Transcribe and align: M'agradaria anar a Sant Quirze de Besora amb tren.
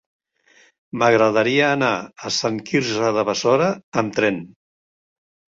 M'agradaria 1.01 1.67
anar 1.73 1.91
a 2.29 2.31
Sant 2.37 2.57
Quirze 2.71 3.13
de 3.19 3.27
Besora 3.31 3.71
amb 4.05 4.17
tren. 4.19 4.45